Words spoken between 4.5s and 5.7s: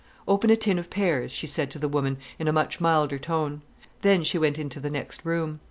into the next room.